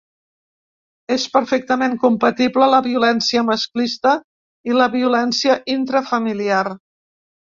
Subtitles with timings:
[1.15, 4.13] És perfectament compatible la violència masclista
[4.71, 6.63] i la violència intrafamiliar.